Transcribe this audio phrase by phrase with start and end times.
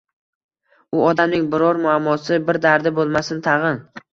[0.99, 3.83] U odamning biror muammosi, bir dardi bo`lmasin tag`in